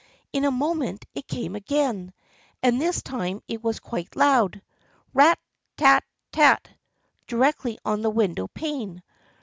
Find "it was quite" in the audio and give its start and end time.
3.47-4.15